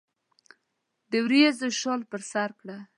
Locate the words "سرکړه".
2.31-2.77